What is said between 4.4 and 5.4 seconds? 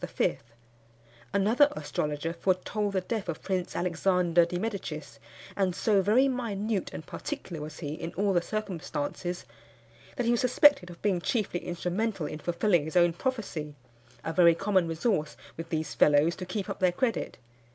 di Medicis;